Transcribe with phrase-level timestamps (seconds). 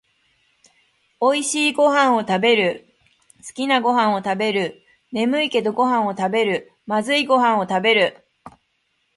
[1.19, 2.87] おいしいごはんをたべる、
[3.35, 8.17] だいすきなごはんをたべる、ねむいけどごはんをたべる、まずいごはんをたべる